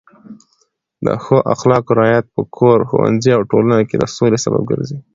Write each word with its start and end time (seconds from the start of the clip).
د 1.05 1.07
ښو 1.23 1.37
اخلاقو 1.53 1.97
رعایت 1.99 2.25
په 2.35 2.41
کور، 2.57 2.77
ښوونځي 2.89 3.31
او 3.37 3.41
ټولنه 3.51 3.75
کې 3.89 3.95
د 3.97 4.03
سولې 4.15 4.37
سبب 4.45 4.61
ګرځي. 4.71 4.97